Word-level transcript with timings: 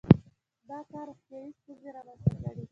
•دا 0.69 0.77
کار 0.91 1.05
روغتیايي 1.09 1.49
ستونزې 1.59 1.89
رامنځته 1.95 2.33
کړې. 2.41 2.63